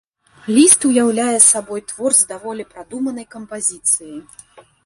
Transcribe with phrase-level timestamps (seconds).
[0.55, 4.19] Ліст ўяўляе сабой твор з даволі прадуманай кампазіцыяй.